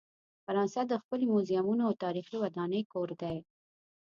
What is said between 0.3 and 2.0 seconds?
فرانسه د ښکلې میوزیمونو او